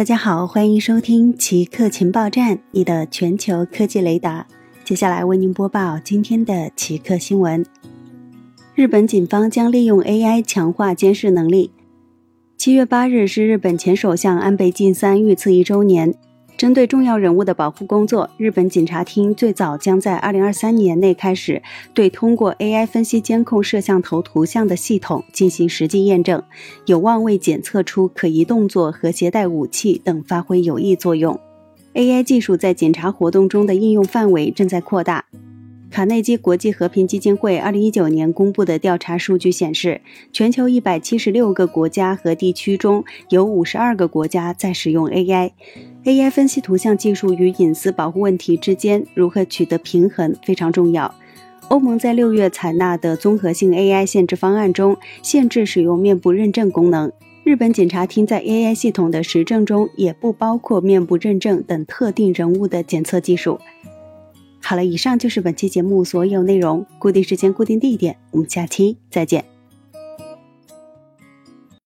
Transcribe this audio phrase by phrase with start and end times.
[0.00, 4.46] 大家好，欢迎收听奇客情报站，你的全球科技雷达。
[4.82, 7.62] 接下来为您播报今天的奇客新闻：
[8.74, 11.70] 日本警方将利用 AI 强化监视能力。
[12.56, 16.14] 七月八日是日本前首相安倍晋三遇刺一周年。
[16.60, 21.62] 针对重要人物的保护工作，日本警察厅最早将在二零二三年内开始
[21.94, 26.42] 对通过 AI 分析监控摄像头图像的系统进行实际验证，
[26.84, 31.40] 有望为检测出可疑动作和携带武器等发挥有益作用。
[31.94, 35.24] AI 技术在检查活动中的应用范围正在扩大。
[35.90, 45.50] 卡内基国际和平基金会二零一九年公布的调查数据显示，全球一百七十六个国家和地区中有五十二个国家在使用 AI。
[46.04, 51.14] AI 分析图像技术与隐私保护问题之间如何取得平衡非常重要。
[51.68, 57.12] 欧盟在六月采纳的综合性 AI 限制方案中，限制使用面部认证功能。
[57.44, 63.60] 日本检察厅在 AI 系统的实证中也不包括面部认证等特定人物的检测技术。
[64.62, 66.84] 好了，以上就是本期节目所有内容。
[66.98, 69.59] 固定时间，固定地点，我们下期再见。